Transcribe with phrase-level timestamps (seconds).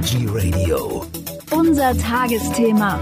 [0.00, 1.04] Energy Radio.
[1.52, 2.98] Unser Tagesthema.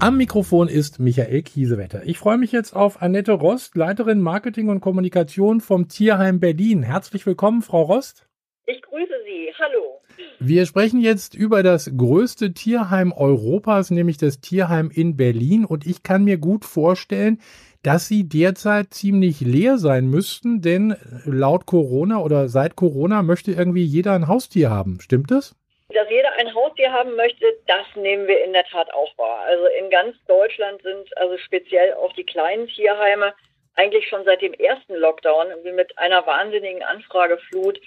[0.00, 2.02] Am Mikrofon ist Michael Kiesewetter.
[2.04, 6.82] Ich freue mich jetzt auf Annette Rost, Leiterin Marketing und Kommunikation vom Tierheim Berlin.
[6.82, 8.26] Herzlich willkommen, Frau Rost.
[8.66, 9.52] Ich grüße Sie.
[9.56, 9.89] Hallo.
[10.38, 15.64] Wir sprechen jetzt über das größte Tierheim Europas, nämlich das Tierheim in Berlin.
[15.64, 17.40] Und ich kann mir gut vorstellen,
[17.82, 23.84] dass sie derzeit ziemlich leer sein müssten, denn laut Corona oder seit Corona möchte irgendwie
[23.84, 24.98] jeder ein Haustier haben.
[25.00, 25.54] Stimmt das?
[25.88, 29.40] Dass jeder ein Haustier haben möchte, das nehmen wir in der Tat auch wahr.
[29.46, 33.34] Also in ganz Deutschland sind also speziell auch die kleinen Tierheime
[33.74, 37.80] eigentlich schon seit dem ersten Lockdown mit einer wahnsinnigen Anfrageflut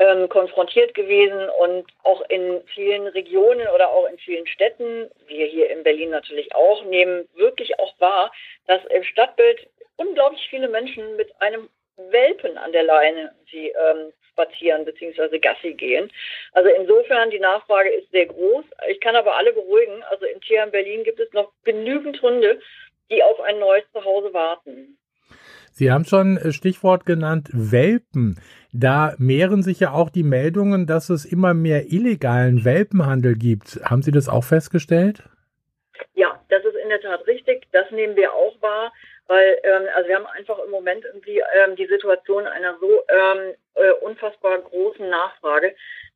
[0.00, 5.70] ähm, konfrontiert gewesen und auch in vielen Regionen oder auch in vielen Städten, wir hier
[5.70, 8.32] in Berlin natürlich auch, nehmen wirklich auch wahr,
[8.66, 14.86] dass im Stadtbild unglaublich viele Menschen mit einem Welpen an der Leine sie ähm, spazieren
[14.86, 15.38] bzw.
[15.38, 16.10] Gassi gehen.
[16.52, 18.64] Also insofern die Nachfrage ist sehr groß.
[18.88, 20.02] Ich kann aber alle beruhigen.
[20.10, 22.58] Also im Tierheim Berlin gibt es noch genügend Hunde,
[23.10, 24.96] die auf ein neues Zuhause warten.
[25.72, 28.40] Sie haben schon äh, Stichwort genannt Welpen.
[28.72, 33.80] Da mehren sich ja auch die Meldungen, dass es immer mehr illegalen Welpenhandel gibt.
[33.84, 35.24] Haben Sie das auch festgestellt?
[36.14, 37.66] Ja, das ist in der Tat richtig.
[37.72, 38.92] Das nehmen wir auch wahr,
[39.26, 43.54] weil ähm, also wir haben einfach im Moment irgendwie ähm, die Situation einer so ähm,
[43.74, 45.74] äh, unfassbar großen Nachfrage,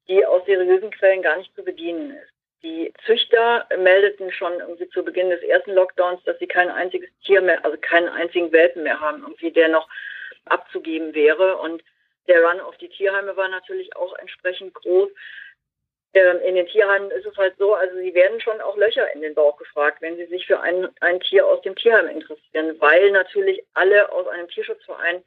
[0.08, 2.30] die aus seriösen Quellen gar nicht zu bedienen ist.
[2.62, 7.42] Die Züchter meldeten schon irgendwie zu Beginn des ersten Lockdowns, dass sie kein einziges Tier
[7.42, 9.88] mehr, also keinen einzigen Welpen mehr haben, irgendwie der noch
[10.46, 11.58] abzugeben wäre.
[11.58, 11.82] Und
[12.28, 15.10] der Run auf die Tierheime war natürlich auch entsprechend groß.
[16.14, 19.20] Ähm, in den Tierheimen ist es halt so, also sie werden schon auch Löcher in
[19.20, 23.10] den Bauch gefragt, wenn sie sich für ein, ein Tier aus dem Tierheim interessieren, weil
[23.10, 25.24] natürlich alle aus einem Tierschutzverein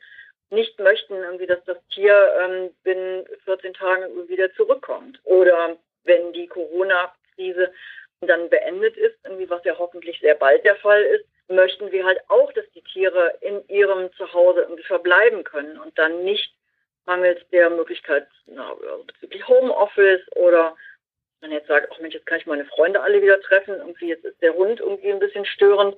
[0.50, 5.20] nicht möchten, irgendwie, dass das Tier ähm, binnen 14 Tagen wieder zurückkommt.
[5.26, 5.76] Oder
[6.06, 7.74] wenn die Corona-Krise
[8.22, 12.20] dann beendet ist, irgendwie, was ja hoffentlich sehr bald der Fall ist, möchten wir halt
[12.30, 16.54] auch, dass die Tiere in ihrem Zuhause irgendwie verbleiben können und dann nicht
[17.08, 18.76] mangels der Möglichkeit na,
[19.08, 20.76] bezüglich Homeoffice oder
[21.42, 24.26] man jetzt sagt, ach Mensch, jetzt kann ich meine Freunde alle wieder treffen, irgendwie jetzt
[24.26, 25.96] ist der Hund irgendwie ein bisschen störend.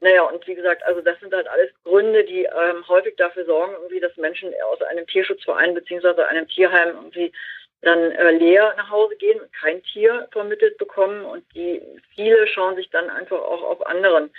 [0.00, 3.72] Naja, und wie gesagt, also das sind halt alles Gründe, die ähm, häufig dafür sorgen,
[3.74, 7.32] irgendwie, dass Menschen aus einem Tierschutzverein beziehungsweise einem Tierheim irgendwie
[7.80, 11.82] dann äh, leer nach Hause gehen und kein Tier vermittelt bekommen und die
[12.14, 14.30] viele schauen sich dann einfach auch auf anderen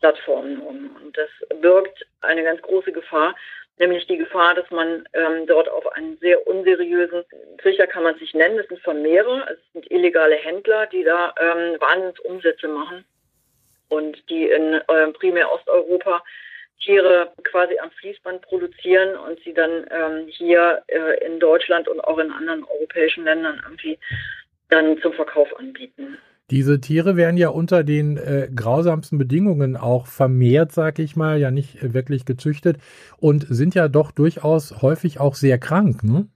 [0.00, 0.96] Plattformen um.
[1.02, 1.30] Und das
[1.60, 3.34] birgt eine ganz große Gefahr,
[3.78, 7.24] nämlich die Gefahr, dass man ähm, dort auf einen sehr unseriösen
[7.58, 11.80] Trichter kann man sich nennen, das sind Vermehrer, es sind illegale Händler, die da ähm,
[11.80, 13.04] Wahnsinnsumsätze machen
[13.88, 16.22] und die in äh, primär Osteuropa
[16.80, 22.18] Tiere quasi am Fließband produzieren und sie dann ähm, hier äh, in Deutschland und auch
[22.18, 23.98] in anderen europäischen Ländern irgendwie
[24.70, 26.18] dann zum Verkauf anbieten.
[26.50, 31.50] Diese Tiere werden ja unter den äh, grausamsten Bedingungen auch vermehrt, sag ich mal, ja
[31.50, 32.76] nicht äh, wirklich gezüchtet
[33.18, 36.26] und sind ja doch durchaus häufig auch sehr krank, ne?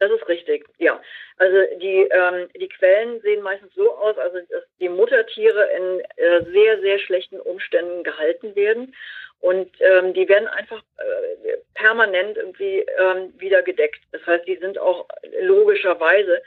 [0.00, 1.00] Das ist richtig, ja.
[1.36, 6.44] Also die, ähm, die Quellen sehen meistens so aus, also dass die Muttertiere in äh,
[6.52, 8.94] sehr, sehr schlechten Umständen gehalten werden.
[9.40, 14.00] Und ähm, die werden einfach äh, permanent irgendwie ähm, wieder gedeckt.
[14.12, 15.06] Das heißt, die sind auch
[15.42, 16.40] logischerweise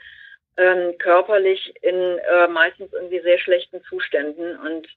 [0.58, 4.88] ähm, körperlich in äh, meistens irgendwie sehr schlechten Zuständen und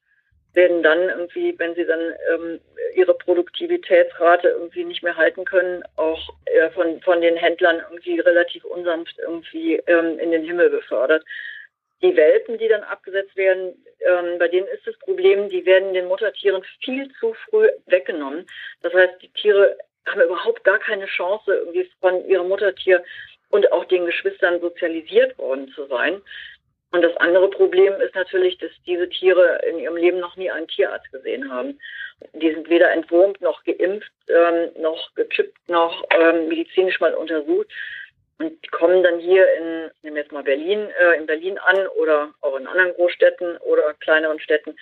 [0.53, 2.59] werden dann irgendwie, wenn sie dann ähm,
[2.93, 8.65] ihre Produktivitätsrate irgendwie nicht mehr halten können, auch äh, von, von den Händlern irgendwie relativ
[8.65, 11.23] unsanft irgendwie ähm, in den Himmel befördert.
[12.01, 16.07] Die Welpen, die dann abgesetzt werden, ähm, bei denen ist das Problem, die werden den
[16.07, 18.45] Muttertieren viel zu früh weggenommen.
[18.81, 23.03] Das heißt, die Tiere haben überhaupt gar keine Chance, irgendwie von ihrem Muttertier
[23.51, 26.21] und auch den Geschwistern sozialisiert worden zu sein.
[26.91, 30.67] Und das andere Problem ist natürlich, dass diese Tiere in ihrem Leben noch nie einen
[30.67, 31.79] Tierarzt gesehen haben.
[32.33, 37.67] Die sind weder entwurmt noch geimpft, ähm, noch gechippt, noch ähm, medizinisch mal untersucht.
[38.39, 42.33] Und die kommen dann hier in, nehmen jetzt mal Berlin, äh, in Berlin an oder
[42.41, 44.75] auch in anderen Großstädten oder kleineren Städten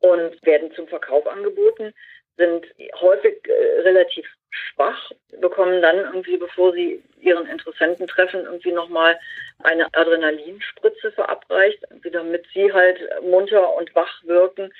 [0.00, 1.94] und werden zum Verkauf angeboten,
[2.36, 2.66] sind
[3.00, 5.10] häufig äh, relativ schwach,
[5.40, 9.18] bekommen dann irgendwie, bevor sie ihren Interessenten treffen, irgendwie nochmal
[9.62, 11.82] eine Adrenalinspritze verabreicht,
[12.12, 14.72] damit sie halt munter und wach wirken.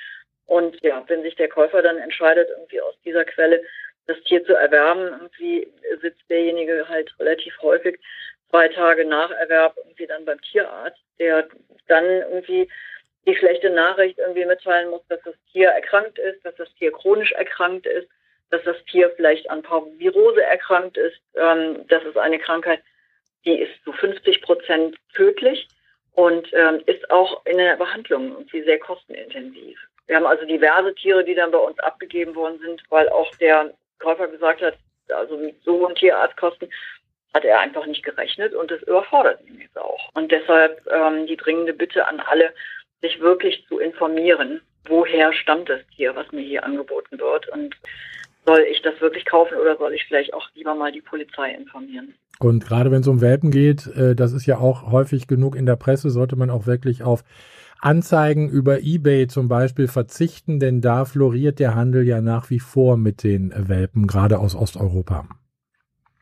[0.47, 3.63] Und ja, wenn sich der Käufer dann entscheidet, irgendwie aus dieser Quelle
[4.07, 5.73] das Tier zu erwerben, irgendwie
[6.03, 7.99] sitzt derjenige halt relativ häufig
[8.51, 11.49] zwei Tage nach Erwerb irgendwie dann beim Tierarzt, der
[11.89, 12.69] dann irgendwie
[13.27, 17.33] die schlechte Nachricht irgendwie mitteilen muss, dass das Tier erkrankt ist, dass das Tier chronisch
[17.33, 18.09] erkrankt ist,
[18.51, 21.21] dass das Tier vielleicht an Parvovirose erkrankt ist.
[21.35, 22.83] Ähm, das ist eine Krankheit,
[23.45, 25.69] die ist zu 50 Prozent tödlich
[26.13, 29.79] und ähm, ist auch in der Behandlung irgendwie sehr kostenintensiv.
[30.07, 33.73] Wir haben also diverse Tiere, die dann bei uns abgegeben worden sind, weil auch der
[33.99, 34.77] Käufer gesagt hat,
[35.09, 36.69] also mit so hohen Tierarztkosten
[37.33, 40.09] hat er einfach nicht gerechnet und das überfordert ihn jetzt auch.
[40.15, 42.55] Und deshalb ähm, die dringende Bitte an alle,
[43.05, 47.77] sich wirklich zu informieren, woher stammt das Tier, was mir hier angeboten wird und
[48.47, 52.15] soll ich das wirklich kaufen oder soll ich vielleicht auch lieber mal die Polizei informieren?
[52.41, 55.67] Und gerade wenn es um Welpen geht, äh, das ist ja auch häufig genug in
[55.67, 57.25] der Presse, sollte man auch wirklich auf
[57.81, 62.97] Anzeigen über eBay zum Beispiel verzichten, denn da floriert der Handel ja nach wie vor
[62.97, 65.27] mit den Welpen, gerade aus Osteuropa.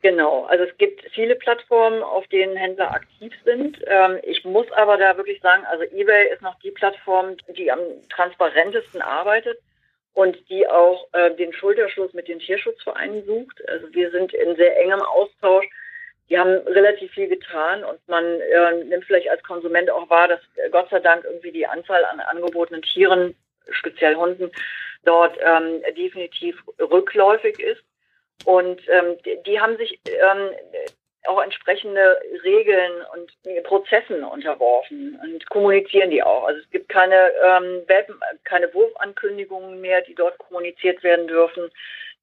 [0.02, 3.78] Genau, also es gibt viele Plattformen, auf denen Händler aktiv sind.
[3.86, 7.78] Ähm, ich muss aber da wirklich sagen, also eBay ist noch die Plattform, die am
[8.08, 9.60] transparentesten arbeitet
[10.12, 13.62] und die auch äh, den Schulterschluss mit den Tierschutzvereinen sucht.
[13.68, 15.66] Also wir sind in sehr engem Austausch.
[16.28, 20.40] Die haben relativ viel getan und man äh, nimmt vielleicht als Konsument auch wahr, dass
[20.56, 23.36] äh, Gott sei Dank irgendwie die Anzahl an angebotenen Tieren,
[23.70, 24.50] speziell Hunden,
[25.04, 27.84] dort ähm, definitiv rückläufig ist.
[28.44, 29.16] Und ähm,
[29.46, 30.50] die, haben sich ähm,
[31.26, 36.44] auch entsprechende Regeln und Prozessen unterworfen und kommunizieren die auch.
[36.44, 37.82] Also es gibt keine, ähm,
[38.44, 41.70] keine Wurfankündigungen mehr, die dort kommuniziert werden dürfen.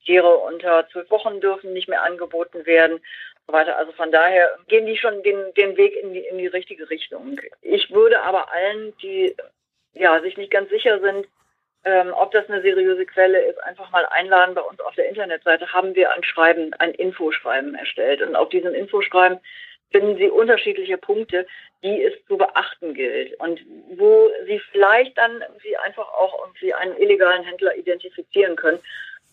[0.06, 3.00] Tiere unter zwölf Wochen dürfen nicht mehr angeboten werden.
[3.48, 3.78] So weiter.
[3.78, 7.40] Also von daher gehen die schon den, den Weg in die, in die richtige Richtung.
[7.62, 9.36] Ich würde aber allen, die
[9.94, 11.28] ja, sich nicht ganz sicher sind,
[11.86, 14.56] ähm, ob das eine seriöse Quelle ist, einfach mal einladen.
[14.56, 18.22] Bei uns auf der Internetseite haben wir ein Schreiben, ein Infoschreiben erstellt.
[18.22, 19.40] Und auf diesem Infoschreiben
[19.92, 21.48] finden Sie unterschiedliche Punkte,
[21.84, 23.62] die es zu beachten gilt und
[23.96, 28.80] wo Sie vielleicht dann irgendwie einfach auch irgendwie einen illegalen Händler identifizieren können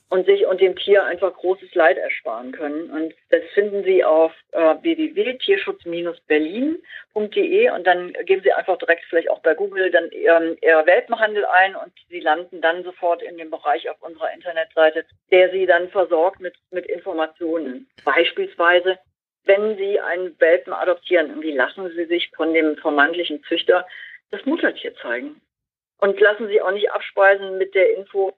[0.09, 2.89] und sich und dem Tier einfach großes Leid ersparen können.
[2.91, 9.41] Und das finden Sie auf äh, www.tierschutz-berlin.de und dann geben Sie einfach direkt vielleicht auch
[9.41, 13.91] bei Google dann ähm, Ihr Welpenhandel ein und Sie landen dann sofort in dem Bereich
[13.91, 17.89] auf unserer Internetseite, der Sie dann versorgt mit, mit Informationen.
[18.05, 19.01] Beispielsweise,
[19.45, 23.85] wenn Sie einen Welpen adoptieren, irgendwie lassen Sie sich von dem vermeintlichen Züchter
[24.31, 25.41] das Muttertier zeigen.
[25.99, 28.37] Und lassen Sie auch nicht abspeisen mit der Info,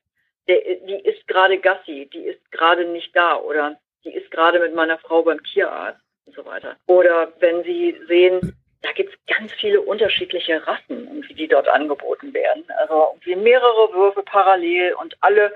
[0.49, 4.75] der, die ist gerade Gassi, die ist gerade nicht da oder die ist gerade mit
[4.75, 6.77] meiner Frau beim Tierarzt und so weiter.
[6.87, 12.65] Oder wenn Sie sehen, da gibt es ganz viele unterschiedliche Rassen, die dort angeboten werden.
[12.79, 15.55] Also mehrere Würfe parallel und alle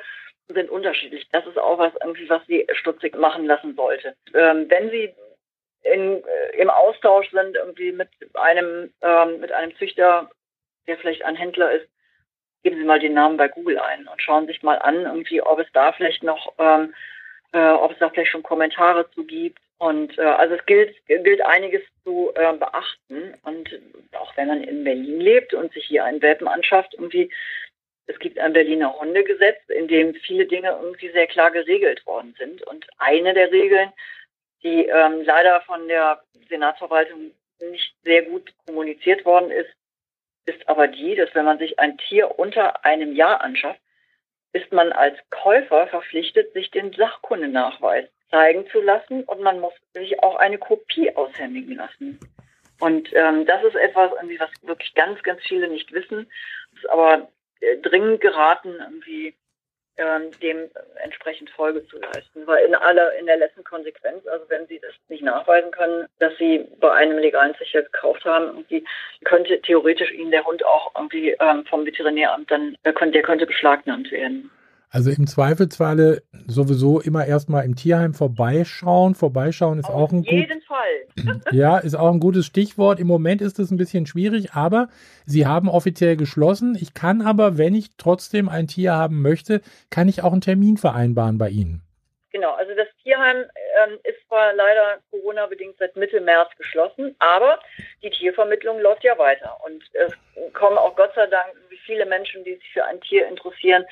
[0.48, 1.26] sind unterschiedlich.
[1.30, 4.14] Das ist auch was irgendwie, was Sie stutzig machen lassen sollte.
[4.34, 5.14] Ähm, wenn Sie
[5.82, 10.30] in, äh, im Austausch sind irgendwie mit einem ähm, mit einem Züchter,
[10.86, 11.88] der vielleicht ein Händler ist,
[12.62, 15.58] geben Sie mal den Namen bei Google ein und schauen sich mal an, irgendwie, ob
[15.58, 16.94] es da vielleicht noch, ähm,
[17.52, 19.58] äh, ob es da vielleicht schon Kommentare zu gibt.
[19.78, 23.34] Und äh, also es gilt, gilt einiges zu äh, beachten.
[23.42, 23.80] Und
[24.12, 27.32] auch wenn man in Berlin lebt und sich hier einen Welpen anschafft, irgendwie,
[28.06, 32.62] es gibt ein Berliner Hundegesetz, in dem viele Dinge irgendwie sehr klar geregelt worden sind.
[32.62, 33.92] Und eine der Regeln,
[34.62, 39.70] die ähm, leider von der Senatsverwaltung nicht sehr gut kommuniziert worden ist,
[40.46, 43.80] ist aber die, dass wenn man sich ein Tier unter einem Jahr anschafft,
[44.52, 50.22] ist man als Käufer verpflichtet, sich den Sachkundenachweis zeigen zu lassen und man muss sich
[50.22, 52.18] auch eine Kopie aushändigen lassen.
[52.80, 56.30] Und ähm, das ist etwas, irgendwie, was wirklich ganz, ganz viele nicht wissen.
[56.74, 57.30] Ist aber
[57.60, 59.34] äh, dringend geraten, irgendwie
[59.96, 60.70] ähm, dem
[61.02, 62.46] entsprechend Folge zu leisten.
[62.46, 66.36] Weil in aller, in der letzten Konsequenz, also wenn Sie das nicht nachweisen können, dass
[66.38, 68.84] Sie bei einem legalen Züchter gekauft haben, irgendwie
[69.24, 73.46] könnte theoretisch Ihnen der Hund auch irgendwie ähm, vom Veterinäramt dann, der könnte, der könnte
[73.46, 74.50] beschlagnahmt werden.
[74.94, 79.14] Also im Zweifelsfalle sowieso immer erstmal im Tierheim vorbeischauen.
[79.14, 81.40] Vorbeischauen ist Auf auch ein jeden gut, Fall.
[81.50, 83.00] ja, ist auch ein gutes Stichwort.
[83.00, 84.88] Im Moment ist es ein bisschen schwierig, aber
[85.24, 86.76] Sie haben offiziell geschlossen.
[86.78, 90.76] Ich kann aber, wenn ich trotzdem ein Tier haben möchte, kann ich auch einen Termin
[90.76, 91.80] vereinbaren bei Ihnen.
[92.30, 97.60] Genau, also das Tierheim ähm, ist zwar leider Corona-bedingt seit Mitte März geschlossen, aber
[98.02, 99.58] die Tiervermittlung läuft ja weiter.
[99.64, 100.12] Und es
[100.52, 103.84] kommen auch Gott sei Dank viele Menschen, die sich für ein Tier interessieren,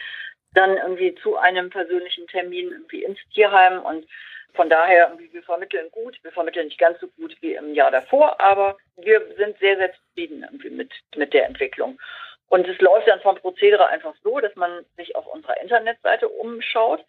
[0.54, 4.06] dann irgendwie zu einem persönlichen Termin irgendwie ins Tierheim und
[4.54, 6.18] von daher, wir vermitteln gut.
[6.22, 9.92] Wir vermitteln nicht ganz so gut wie im Jahr davor, aber wir sind sehr, sehr
[9.94, 12.00] zufrieden irgendwie mit, mit der Entwicklung.
[12.48, 17.04] Und es läuft dann vom Prozedere einfach so, dass man sich auf unserer Internetseite umschaut.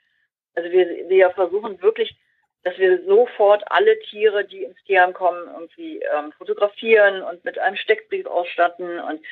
[0.55, 2.15] Also wir, wir versuchen wirklich,
[2.63, 7.75] dass wir sofort alle Tiere, die ins Tierheim kommen, irgendwie ähm, fotografieren und mit einem
[7.75, 9.00] Steckbrief ausstatten.
[9.00, 9.25] Und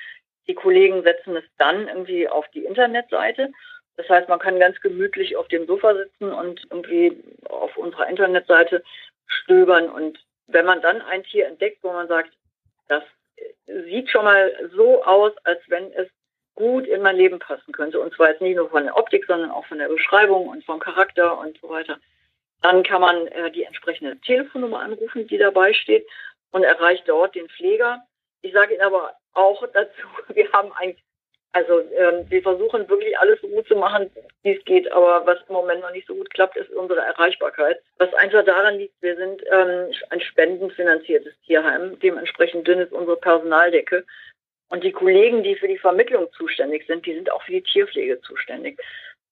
[0.48, 3.52] die Kollegen setzen es dann irgendwie auf die Internetseite.
[4.00, 8.82] Das heißt, man kann ganz gemütlich auf dem Sofa sitzen und irgendwie auf unserer Internetseite
[9.28, 12.32] stöbern und wenn man dann ein Tier entdeckt, wo man sagt,
[12.88, 13.04] das
[13.66, 16.08] sieht schon mal so aus, als wenn es
[16.56, 18.00] gut in mein Leben passen könnte.
[18.00, 20.80] Und zwar jetzt nicht nur von der Optik, sondern auch von der Beschreibung und vom
[20.80, 22.00] Charakter und so weiter.
[22.62, 26.08] Dann kann man äh, die entsprechende Telefonnummer anrufen, die dabei steht
[26.52, 28.02] und erreicht dort den Pfleger.
[28.44, 30.96] Ich sage Ihnen aber auch dazu, wir haben ein
[31.52, 34.12] also ähm, wir versuchen wirklich alles so gut zu machen,
[34.44, 37.82] wie es geht, aber was im Moment noch nicht so gut klappt, ist unsere Erreichbarkeit.
[37.98, 44.06] Was einfach daran liegt, wir sind ähm, ein spendenfinanziertes Tierheim, dementsprechend dünn ist unsere Personaldecke.
[44.70, 48.22] Und die Kollegen, die für die Vermittlung zuständig sind, die sind auch für die Tierpflege
[48.22, 48.80] zuständig.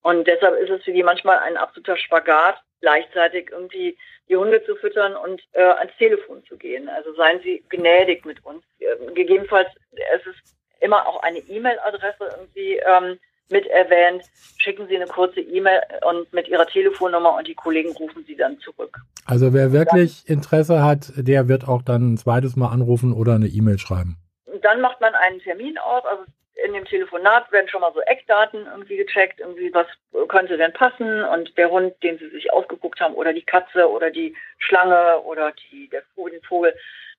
[0.02, 3.96] Und deshalb ist es für die manchmal ein absoluter Spagat, gleichzeitig irgendwie
[4.30, 6.90] die Hunde zu füttern und äh, ans Telefon zu gehen.
[6.90, 8.64] Also seien Sie gnädig mit uns.
[8.80, 10.58] Äh, gegebenenfalls, es ist
[10.88, 14.24] immer auch eine E-Mail-Adresse irgendwie ähm, mit erwähnt.
[14.58, 18.58] Schicken Sie eine kurze E-Mail und mit Ihrer Telefonnummer und die Kollegen rufen Sie dann
[18.60, 18.98] zurück.
[19.26, 23.48] Also wer wirklich Interesse hat, der wird auch dann ein zweites Mal anrufen oder eine
[23.48, 24.18] E-Mail schreiben.
[24.62, 26.04] Dann macht man einen Termin aus.
[26.06, 26.24] Also
[26.66, 29.88] in dem Telefonat werden schon mal so Eckdaten irgendwie gecheckt, irgendwie was
[30.28, 34.10] könnte denn passen und der Hund, den Sie sich ausgeguckt haben oder die Katze oder
[34.10, 36.74] die Schlange oder die, der Vogel,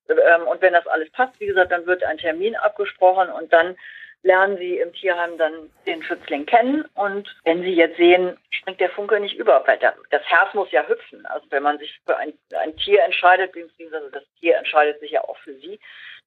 [0.08, 3.76] ähm, und wenn das alles passt, wie gesagt, dann wird ein Termin abgesprochen und dann
[4.22, 6.84] lernen Sie im Tierheim dann den Schützling kennen.
[6.94, 10.86] Und wenn Sie jetzt sehen, springt der Funke nicht über, weil das Herz muss ja
[10.86, 11.24] hüpfen.
[11.26, 15.22] Also wenn man sich für ein, ein Tier entscheidet, beziehungsweise das Tier entscheidet sich ja
[15.22, 15.78] auch für Sie,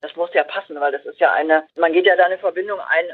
[0.02, 2.80] das muss ja passen, weil das ist ja eine, man geht ja da eine Verbindung
[2.80, 3.06] ein,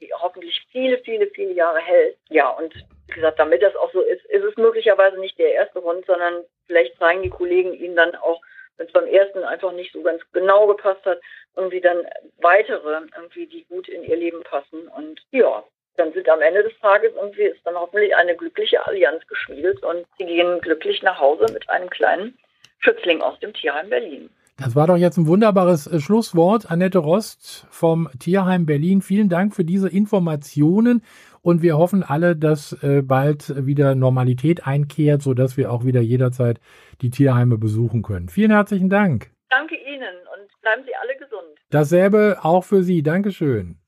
[0.00, 2.16] die hoffentlich viele, viele, viele Jahre hält.
[2.28, 2.72] Ja, und
[3.08, 6.44] wie gesagt, damit das auch so ist, ist es möglicherweise nicht der erste Hund, sondern
[6.66, 8.40] vielleicht zeigen die Kollegen Ihnen dann auch
[8.76, 11.20] wenn es beim ersten einfach nicht so ganz genau gepasst hat,
[11.56, 11.98] irgendwie dann
[12.40, 14.88] weitere, irgendwie, die gut in ihr Leben passen.
[14.88, 15.64] Und ja,
[15.96, 20.06] dann sind am Ende des Tages irgendwie ist dann hoffentlich eine glückliche Allianz geschmiedet und
[20.18, 22.36] sie gehen glücklich nach Hause mit einem kleinen
[22.80, 24.30] Schützling aus dem Tierheim Berlin.
[24.58, 26.70] Das war doch jetzt ein wunderbares äh, Schlusswort.
[26.70, 29.02] Annette Rost vom Tierheim Berlin.
[29.02, 31.02] Vielen Dank für diese Informationen
[31.46, 36.58] und wir hoffen alle, dass äh, bald wieder Normalität einkehrt, sodass wir auch wieder jederzeit
[37.02, 38.28] die Tierheime besuchen können.
[38.28, 39.30] Vielen herzlichen Dank.
[39.48, 41.56] Danke Ihnen und bleiben Sie alle gesund.
[41.70, 43.04] Dasselbe auch für Sie.
[43.04, 43.78] Dankeschön.